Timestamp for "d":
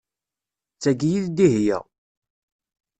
0.75-0.77, 1.23-1.27